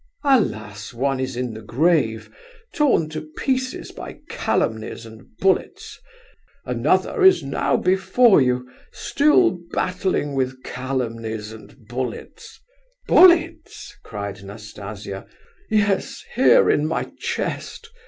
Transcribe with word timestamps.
Alas 0.23 0.95
one 0.95 1.19
is 1.19 1.37
in 1.37 1.53
the 1.53 1.61
grave, 1.61 2.35
torn 2.73 3.07
to 3.09 3.21
pieces 3.37 3.91
by 3.91 4.17
calumnies 4.29 5.05
and 5.05 5.37
bullets; 5.37 5.99
another 6.65 7.21
is 7.23 7.43
now 7.43 7.77
before 7.77 8.41
you, 8.41 8.67
still 8.91 9.59
battling 9.73 10.33
with 10.33 10.63
calumnies 10.63 11.51
and 11.51 11.87
bullets—" 11.87 12.59
"Bullets?" 13.07 13.95
cried 14.01 14.41
Nastasia. 14.43 15.27
"Yes, 15.69 16.23
here 16.33 16.67
in 16.67 16.87
my 16.87 17.11
chest. 17.19 17.87